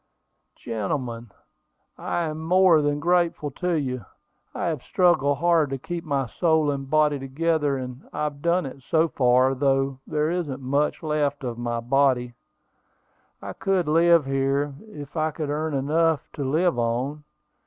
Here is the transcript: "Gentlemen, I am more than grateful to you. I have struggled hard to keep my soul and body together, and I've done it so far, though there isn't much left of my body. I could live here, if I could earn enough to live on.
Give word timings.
"Gentlemen, 0.55 1.29
I 1.95 2.23
am 2.23 2.39
more 2.43 2.81
than 2.81 2.99
grateful 2.99 3.51
to 3.51 3.73
you. 3.73 4.03
I 4.51 4.65
have 4.65 4.81
struggled 4.81 5.37
hard 5.37 5.69
to 5.69 5.77
keep 5.77 6.03
my 6.03 6.25
soul 6.25 6.71
and 6.71 6.89
body 6.89 7.19
together, 7.19 7.77
and 7.77 8.09
I've 8.11 8.41
done 8.41 8.65
it 8.65 8.81
so 8.81 9.09
far, 9.09 9.53
though 9.53 9.99
there 10.07 10.31
isn't 10.31 10.59
much 10.59 11.03
left 11.03 11.43
of 11.43 11.59
my 11.59 11.81
body. 11.81 12.33
I 13.43 13.53
could 13.53 13.87
live 13.87 14.25
here, 14.25 14.73
if 14.87 15.15
I 15.15 15.29
could 15.29 15.51
earn 15.51 15.75
enough 15.75 16.27
to 16.33 16.43
live 16.43 16.79
on. 16.79 17.23